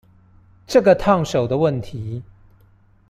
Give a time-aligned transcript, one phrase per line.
[0.65, 2.23] 這個燙手的問題